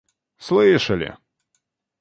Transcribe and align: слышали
слышали 0.39 1.11